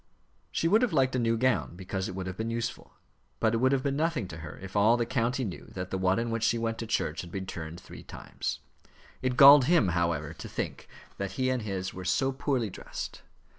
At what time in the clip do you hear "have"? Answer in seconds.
0.81-0.93, 2.25-2.35, 3.71-3.83